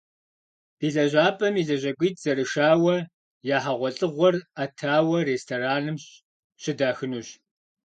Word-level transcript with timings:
Ди 0.79 0.87
лэжьапӏэм 0.95 1.55
и 1.61 1.63
лэжьакӏуитӏ 1.67 2.21
зэрышауэ, 2.23 2.95
я 3.55 3.57
хьэгъуэлӏыгъуэр 3.63 4.35
ӏэтауэ 4.55 5.19
рестораным 5.29 5.97
щыдахынущ. 6.61 7.27